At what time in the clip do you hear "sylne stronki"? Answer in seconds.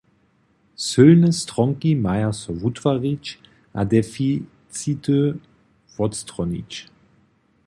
0.85-1.91